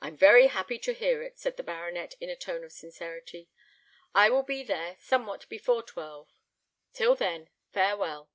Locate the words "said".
1.36-1.56